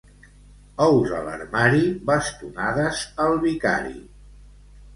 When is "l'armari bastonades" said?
1.27-3.05